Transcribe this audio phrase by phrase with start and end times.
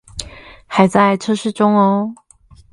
[0.65, 2.15] 還在測試中